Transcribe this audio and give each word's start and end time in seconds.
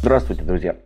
Здравствуйте, 0.00 0.42
друзья! 0.42 0.76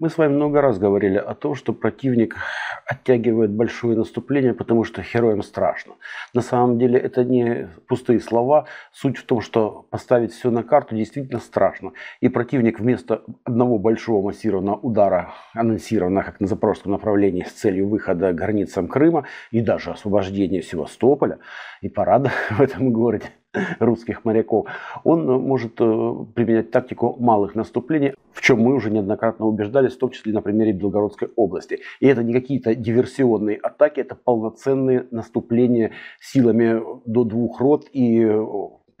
Мы 0.00 0.10
с 0.10 0.18
вами 0.18 0.32
много 0.32 0.60
раз 0.60 0.78
говорили 0.78 1.16
о 1.16 1.34
том, 1.34 1.54
что 1.54 1.72
противник 1.72 2.36
оттягивает 2.84 3.52
большое 3.52 3.96
наступление, 3.96 4.52
потому 4.52 4.84
что 4.84 5.02
героям 5.02 5.42
страшно. 5.42 5.94
На 6.34 6.40
самом 6.40 6.78
деле 6.78 6.98
это 6.98 7.24
не 7.24 7.68
пустые 7.86 8.20
слова. 8.20 8.66
Суть 8.92 9.16
в 9.16 9.24
том, 9.24 9.40
что 9.40 9.86
поставить 9.90 10.32
все 10.32 10.50
на 10.50 10.62
карту 10.62 10.96
действительно 10.96 11.38
страшно. 11.38 11.92
И 12.20 12.28
противник 12.28 12.80
вместо 12.80 13.22
одного 13.44 13.78
большого 13.78 14.24
массированного 14.26 14.76
удара, 14.76 15.34
анонсированного 15.54 16.24
как 16.24 16.40
на 16.40 16.46
запорожском 16.46 16.92
направлении 16.92 17.44
с 17.44 17.52
целью 17.52 17.88
выхода 17.88 18.32
к 18.32 18.36
границам 18.36 18.88
Крыма 18.88 19.26
и 19.52 19.60
даже 19.60 19.92
освобождения 19.92 20.62
Севастополя 20.62 21.38
и 21.80 21.88
парада 21.88 22.32
в 22.50 22.60
этом 22.60 22.92
городе, 22.92 23.30
русских 23.78 24.24
моряков, 24.24 24.66
он 25.04 25.26
может 25.26 25.80
э, 25.80 26.14
применять 26.34 26.70
тактику 26.70 27.16
малых 27.18 27.54
наступлений, 27.54 28.14
в 28.32 28.40
чем 28.40 28.60
мы 28.60 28.74
уже 28.74 28.90
неоднократно 28.90 29.46
убеждались, 29.46 29.94
в 29.94 29.98
том 29.98 30.10
числе 30.10 30.32
на 30.32 30.42
примере 30.42 30.72
Белгородской 30.72 31.28
области. 31.36 31.80
И 32.00 32.06
это 32.06 32.22
не 32.22 32.32
какие-то 32.32 32.74
диверсионные 32.74 33.56
атаки, 33.56 34.00
это 34.00 34.14
полноценные 34.14 35.06
наступления 35.10 35.92
силами 36.20 36.82
до 37.06 37.24
двух 37.24 37.60
рот 37.60 37.86
и 37.92 38.20
э, 38.20 38.44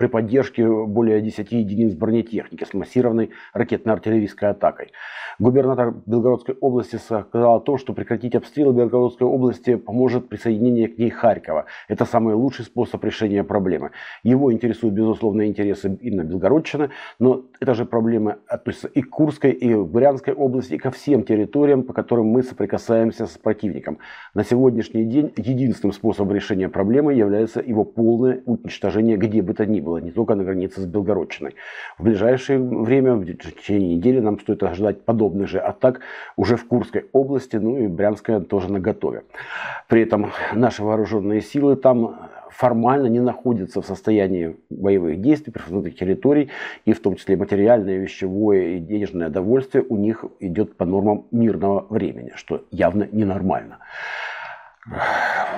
при 0.04 0.08
поддержке 0.08 0.68
более 0.68 1.22
10 1.22 1.52
единиц 1.52 1.94
бронетехники 1.94 2.64
с 2.64 2.74
массированной 2.74 3.30
ракетно-артиллерийской 3.54 4.50
атакой. 4.50 4.92
Губернатор 5.38 5.94
Белгородской 6.04 6.54
области 6.60 6.96
сказал 6.96 7.56
о 7.56 7.60
том, 7.60 7.78
что 7.78 7.94
прекратить 7.94 8.34
обстрелы 8.34 8.74
Белгородской 8.74 9.26
области 9.26 9.76
поможет 9.76 10.28
присоединение 10.28 10.88
к 10.88 10.98
ней 10.98 11.08
Харькова. 11.08 11.64
Это 11.88 12.04
самый 12.04 12.34
лучший 12.34 12.66
способ 12.66 13.02
решения 13.02 13.44
проблемы. 13.44 13.92
Его 14.22 14.52
интересуют, 14.52 14.94
безусловно, 14.94 15.46
интересы 15.46 15.96
именно 16.02 16.22
Белгородчины, 16.22 16.90
но 17.18 17.46
это 17.60 17.74
же 17.74 17.86
проблемы 17.86 18.36
относятся 18.46 18.88
и 18.88 19.00
к 19.00 19.08
Курской, 19.08 19.52
и 19.52 19.72
к 19.72 19.86
Брянской 19.86 20.34
области, 20.34 20.74
и 20.74 20.78
ко 20.78 20.90
всем 20.90 21.22
территориям, 21.22 21.82
по 21.82 21.94
которым 21.94 22.26
мы 22.26 22.42
соприкасаемся 22.42 23.26
с 23.26 23.38
противником. 23.38 23.98
На 24.34 24.44
сегодняшний 24.44 25.04
день 25.06 25.32
единственным 25.36 25.92
способом 25.92 26.34
решения 26.34 26.68
проблемы 26.68 27.14
является 27.14 27.60
его 27.60 27.84
полное 27.84 28.42
уничтожение 28.44 29.16
где 29.16 29.40
бы 29.40 29.54
то 29.54 29.64
ни 29.66 29.80
было, 29.80 29.93
не 29.98 30.10
только 30.10 30.34
на 30.34 30.44
границе 30.44 30.80
с 30.80 30.86
Белгородчиной. 30.86 31.54
В 31.98 32.04
ближайшее 32.04 32.58
время, 32.58 33.14
в 33.14 33.24
течение 33.24 33.96
недели, 33.96 34.20
нам 34.20 34.38
стоит 34.40 34.62
ожидать 34.62 35.04
подобных 35.04 35.48
же 35.48 35.58
атак 35.58 36.00
уже 36.36 36.56
в 36.56 36.66
Курской 36.66 37.06
области, 37.12 37.56
ну 37.56 37.78
и 37.78 37.86
Брянская 37.86 38.40
тоже 38.40 38.72
на 38.72 38.80
готове. 38.80 39.24
При 39.88 40.02
этом 40.02 40.30
наши 40.52 40.82
вооруженные 40.82 41.40
силы 41.40 41.76
там 41.76 42.30
формально 42.50 43.06
не 43.06 43.20
находятся 43.20 43.82
в 43.82 43.86
состоянии 43.86 44.56
боевых 44.70 45.20
действий, 45.20 45.52
прифронтовых 45.52 45.96
территорий, 45.96 46.50
и 46.84 46.92
в 46.92 47.00
том 47.00 47.16
числе 47.16 47.36
материальное, 47.36 47.96
вещевое 47.96 48.76
и 48.76 48.78
денежное 48.78 49.28
довольствие 49.28 49.84
у 49.88 49.96
них 49.96 50.24
идет 50.40 50.76
по 50.76 50.84
нормам 50.84 51.26
мирного 51.32 51.86
времени, 51.90 52.32
что 52.36 52.64
явно 52.70 53.08
ненормально. 53.10 53.78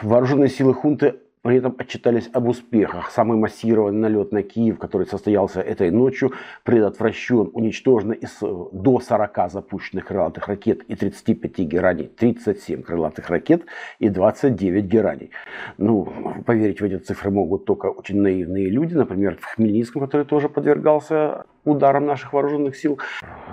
Вооруженные 0.02 0.48
силы 0.48 0.72
хунты 0.72 1.16
при 1.46 1.58
этом 1.58 1.76
отчитались 1.78 2.28
об 2.32 2.48
успехах. 2.48 3.10
Самый 3.12 3.38
массированный 3.38 4.00
налет 4.00 4.32
на 4.32 4.42
Киев, 4.42 4.80
который 4.80 5.06
состоялся 5.06 5.60
этой 5.60 5.92
ночью, 5.92 6.32
предотвращен, 6.64 7.50
уничтожено 7.52 8.14
из 8.14 8.36
до 8.40 8.98
40 8.98 9.52
запущенных 9.52 10.06
крылатых 10.06 10.48
ракет 10.48 10.82
и 10.88 10.96
35 10.96 11.58
гераний, 11.58 12.08
37 12.08 12.82
крылатых 12.82 13.30
ракет 13.30 13.64
и 14.00 14.08
29 14.08 14.84
гераний. 14.86 15.30
Ну, 15.78 16.12
поверить 16.44 16.80
в 16.80 16.84
эти 16.84 16.96
цифры 16.96 17.30
могут 17.30 17.64
только 17.64 17.86
очень 17.86 18.20
наивные 18.20 18.68
люди, 18.68 18.94
например, 18.94 19.38
в 19.40 19.44
Хмельницком, 19.54 20.02
который 20.02 20.26
тоже 20.26 20.48
подвергался 20.48 21.44
ударам 21.64 22.06
наших 22.06 22.32
вооруженных 22.32 22.76
сил. 22.76 22.98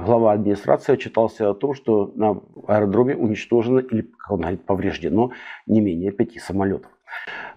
Глава 0.03 0.33
администрации 0.33 0.93
отчитался 0.93 1.49
о 1.49 1.53
том, 1.53 1.75
что 1.75 2.11
на 2.15 2.41
аэродроме 2.67 3.15
уничтожено 3.15 3.79
или, 3.79 4.01
как 4.01 4.31
он 4.31 4.39
говорит, 4.41 4.65
повреждено 4.65 5.31
не 5.67 5.79
менее 5.79 6.11
пяти 6.11 6.39
самолетов. 6.39 6.91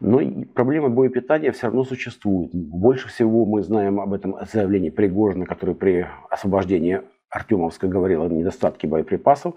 Но 0.00 0.20
проблема 0.54 0.88
боепитания 0.88 1.52
все 1.52 1.66
равно 1.66 1.84
существует. 1.84 2.50
Больше 2.52 3.08
всего 3.08 3.44
мы 3.44 3.62
знаем 3.62 4.00
об 4.00 4.12
этом 4.12 4.36
заявлении 4.52 4.90
Пригожина, 4.90 5.46
который 5.46 5.74
при 5.74 6.06
освобождении 6.30 7.02
Артемовска 7.36 7.88
говорил 7.88 8.22
о 8.22 8.28
недостатке 8.28 8.86
боеприпасов. 8.86 9.54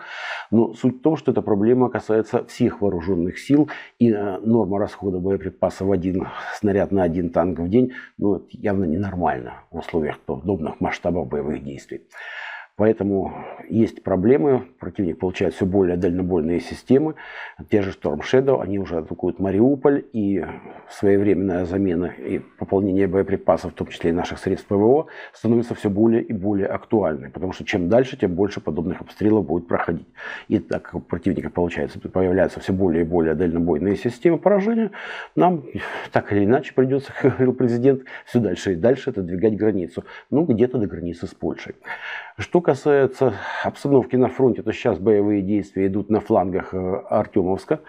Но 0.51 0.73
суть 0.73 0.97
в 0.97 1.01
том, 1.01 1.15
что 1.17 1.31
эта 1.31 1.41
проблема 1.41 1.89
касается 1.89 2.43
всех 2.45 2.81
вооруженных 2.81 3.39
сил. 3.39 3.69
И 3.99 4.11
э, 4.11 4.39
норма 4.39 4.79
расхода 4.79 5.19
боеприпасов 5.19 5.89
один 5.91 6.27
снаряд 6.55 6.91
на 6.91 7.03
один 7.03 7.29
танк 7.29 7.59
в 7.59 7.69
день 7.69 7.93
ну, 8.17 8.45
явно 8.49 8.85
ненормально 8.85 9.63
в 9.71 9.79
условиях 9.79 10.19
подобных 10.19 10.79
масштабов 10.81 11.29
боевых 11.29 11.63
действий. 11.63 12.01
Поэтому 12.79 13.33
есть 13.67 14.03
проблемы. 14.03 14.63
Противник 14.79 15.19
получает 15.19 15.53
все 15.53 15.65
более 15.65 15.97
дальнобойные 15.97 16.61
системы. 16.61 17.15
Те 17.69 17.81
же 17.81 17.91
Storm 17.91 18.21
Shadow, 18.21 18.61
они 18.61 18.79
уже 18.79 18.97
атакуют 18.99 19.37
Мариуполь. 19.37 20.05
И 20.13 20.45
своевременная 20.89 21.65
замена 21.65 22.05
и 22.05 22.39
пополнение 22.39 23.07
боеприпасов, 23.07 23.73
в 23.73 23.75
том 23.75 23.87
числе 23.87 24.11
и 24.11 24.13
наших 24.13 24.39
средств 24.39 24.67
ПВО, 24.69 25.07
становится 25.33 25.75
все 25.75 25.89
более 25.89 26.23
и 26.23 26.31
более 26.31 26.67
актуальной. 26.67 27.29
Потому 27.29 27.51
что 27.51 27.65
чем 27.65 27.89
дальше, 27.89 28.15
тем 28.15 28.33
больше 28.33 28.61
подобных 28.61 29.01
обстрелов 29.01 29.45
будет 29.45 29.67
проходить. 29.67 30.07
И 30.47 30.59
так 30.59 30.83
как 30.83 30.95
у 30.95 30.99
противника 31.01 31.49
получается, 31.49 31.99
появляются 31.99 32.61
все 32.61 32.71
более 32.71 33.03
и 33.03 33.05
более 33.05 33.35
дальнобойные 33.35 33.97
системы 33.97 34.37
поражения, 34.37 34.91
нам 35.35 35.65
так 36.13 36.31
или 36.31 36.45
иначе 36.45 36.73
придется, 36.73 37.11
как 37.11 37.33
говорил 37.33 37.53
президент, 37.53 38.03
все 38.23 38.39
дальше 38.39 38.71
и 38.71 38.75
дальше 38.75 39.09
отодвигать 39.09 39.57
границу. 39.57 40.05
Ну, 40.29 40.45
где-то 40.45 40.77
до 40.77 40.87
границы 40.87 41.27
с 41.27 41.33
Польшей. 41.33 41.75
Что 42.39 42.61
касается 42.61 43.33
обстановки 43.65 44.15
на 44.15 44.29
фронте, 44.29 44.61
то 44.61 44.71
сейчас 44.71 44.97
боевые 44.97 45.41
действия 45.41 45.87
идут 45.87 46.09
на 46.09 46.21
флангах 46.21 46.73
э, 46.73 46.77
Артемовска. 47.09 47.81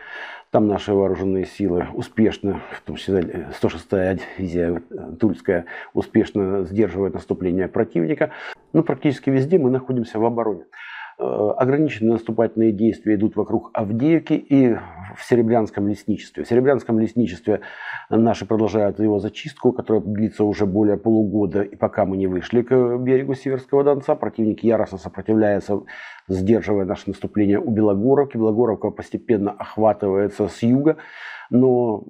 Там 0.51 0.67
наши 0.67 0.93
вооруженные 0.93 1.47
силы 1.47 1.87
успешно, 1.95 2.61
в 2.73 2.81
том 2.81 2.97
числе 2.97 3.49
106-я 3.63 4.15
дивизия 4.15 4.83
э, 4.91 5.13
Тульская, 5.21 5.67
успешно 5.95 6.65
сдерживает 6.65 7.15
наступление 7.15 7.69
противника. 7.69 8.33
Но 8.73 8.83
практически 8.83 9.31
везде 9.31 9.57
мы 9.57 9.71
находимся 9.71 10.19
в 10.19 10.25
обороне. 10.25 10.65
Э, 11.21 11.53
ограниченные 11.59 12.13
наступательные 12.13 12.73
действия 12.73 13.17
идут 13.17 13.37
вокруг 13.37 13.71
Авдеевки 13.75 14.33
и 14.33 14.75
в 15.15 15.23
Серебрянском 15.23 15.87
лесничестве. 15.87 16.45
В 16.45 16.49
Серебрянском 16.49 16.99
лесничестве 16.99 17.61
наши 18.09 18.47
продолжают 18.47 18.99
его 19.01 19.19
зачистку, 19.19 19.73
которая 19.73 20.03
длится 20.03 20.45
уже 20.45 20.65
более 20.65 20.97
полугода, 20.97 21.61
и 21.61 21.77
пока 21.77 22.07
мы 22.07 22.17
не 22.17 22.27
вышли 22.27 22.63
к 22.63 22.97
берегу 22.99 23.35
Северского 23.35 23.85
Донца, 23.85 24.15
противник 24.15 24.65
яростно 24.65 24.97
сопротивляется, 24.97 25.83
сдерживая 26.27 26.87
наше 26.87 27.09
наступление 27.09 27.61
у 27.61 27.71
Белогоровки. 27.71 28.39
Белогоровка 28.39 28.89
постепенно 28.91 29.51
охватывается 29.51 30.49
с 30.49 30.63
юга, 30.63 30.97
но 31.51 32.05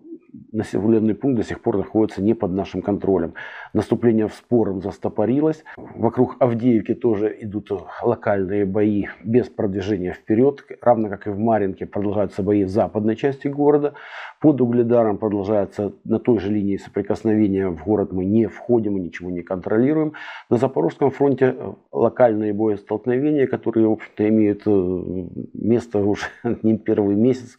населенный 0.53 1.15
пункт 1.15 1.39
до 1.39 1.45
сих 1.45 1.61
пор 1.61 1.79
находится 1.79 2.23
не 2.23 2.35
под 2.35 2.53
нашим 2.53 2.83
контролем. 2.83 3.35
Наступление 3.73 4.29
в 4.29 4.35
спором 4.35 4.83
застопорилось. 4.83 5.65
Вокруг 5.77 6.37
Авдеевки 6.41 6.95
тоже 6.95 7.37
идут 7.41 7.71
локальные 8.03 8.65
бои 8.65 9.07
без 9.25 9.49
продвижения 9.49 10.13
вперед, 10.13 10.65
равно 10.83 11.09
как 11.09 11.27
и 11.27 11.31
в 11.31 11.39
Маринке 11.39 11.87
продолжаются 11.87 12.43
бои 12.43 12.65
в 12.65 12.69
западной 12.69 13.17
части 13.17 13.49
города. 13.49 13.95
Под 14.41 14.61
Угледаром 14.61 15.19
продолжается 15.19 15.93
на 16.05 16.19
той 16.19 16.39
же 16.39 16.51
линии 16.51 16.77
соприкосновения. 16.77 17.69
В 17.69 17.85
город 17.85 18.13
мы 18.13 18.25
не 18.25 18.47
входим 18.47 18.97
и 18.97 19.01
ничего 19.01 19.31
не 19.31 19.43
контролируем. 19.43 20.15
На 20.49 20.57
Запорожском 20.57 21.11
фронте 21.11 21.55
э, 21.57 21.73
локальные 21.93 22.53
боестолкновения, 22.55 23.47
которые, 23.47 23.89
в 23.89 23.93
общем-то, 23.93 24.29
имеют 24.29 24.63
э, 24.67 24.71
место 25.55 25.99
уже 25.99 26.27
не 26.63 26.79
первый 26.79 27.17
месяц. 27.17 27.57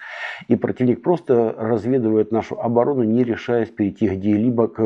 И 0.48 0.56
противник 0.56 1.02
просто 1.04 1.54
разведывает 1.58 2.32
нашу 2.32 2.61
оборону, 2.62 3.04
не 3.04 3.24
решаясь 3.24 3.70
перейти 3.70 4.08
где-либо 4.08 4.68
к 4.68 4.82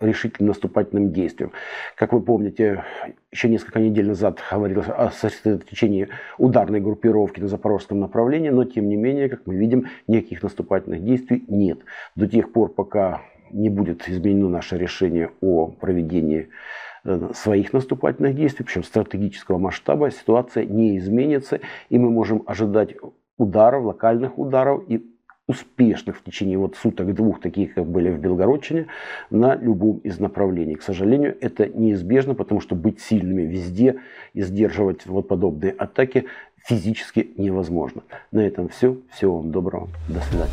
решительным 0.00 0.48
наступательным 0.48 1.12
действиям. 1.12 1.52
Как 1.96 2.12
вы 2.12 2.20
помните, 2.20 2.84
еще 3.30 3.48
несколько 3.48 3.80
недель 3.80 4.08
назад 4.08 4.38
говорилось 4.50 4.88
о 4.88 5.10
сосредоточении 5.10 6.08
ударной 6.38 6.80
группировки 6.80 7.40
на 7.40 7.48
запорожском 7.48 8.00
направлении, 8.00 8.50
но 8.50 8.64
тем 8.64 8.88
не 8.88 8.96
менее, 8.96 9.28
как 9.28 9.46
мы 9.46 9.56
видим, 9.56 9.86
никаких 10.06 10.42
наступательных 10.42 11.02
действий 11.02 11.44
нет. 11.48 11.80
До 12.16 12.26
тех 12.26 12.52
пор, 12.52 12.72
пока 12.72 13.22
не 13.50 13.70
будет 13.70 14.08
изменено 14.08 14.48
наше 14.48 14.76
решение 14.76 15.30
о 15.40 15.68
проведении 15.68 16.48
э, 17.04 17.30
своих 17.34 17.72
наступательных 17.72 18.34
действий, 18.34 18.64
причем 18.64 18.84
стратегического 18.84 19.58
масштаба, 19.58 20.10
ситуация 20.10 20.64
не 20.64 20.98
изменится, 20.98 21.60
и 21.88 21.98
мы 21.98 22.10
можем 22.10 22.42
ожидать 22.46 22.96
ударов, 23.36 23.84
локальных 23.84 24.38
ударов 24.38 24.84
и 24.88 25.13
успешных 25.46 26.16
в 26.16 26.22
течение 26.22 26.56
вот 26.58 26.76
суток-двух, 26.76 27.40
таких 27.40 27.74
как 27.74 27.86
были 27.86 28.10
в 28.10 28.18
Белгородчине, 28.18 28.86
на 29.30 29.54
любом 29.54 29.98
из 29.98 30.18
направлений. 30.18 30.74
К 30.74 30.82
сожалению, 30.82 31.36
это 31.40 31.66
неизбежно, 31.66 32.34
потому 32.34 32.60
что 32.60 32.74
быть 32.74 33.00
сильными 33.00 33.42
везде 33.42 34.00
и 34.32 34.42
сдерживать 34.42 35.06
вот 35.06 35.28
подобные 35.28 35.72
атаки 35.72 36.26
физически 36.64 37.30
невозможно. 37.36 38.02
На 38.32 38.40
этом 38.40 38.68
все. 38.68 38.98
Всего 39.12 39.38
вам 39.38 39.52
доброго. 39.52 39.88
До 40.08 40.20
свидания. 40.20 40.50